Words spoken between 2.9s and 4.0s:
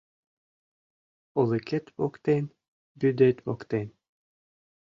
вӱдет воктен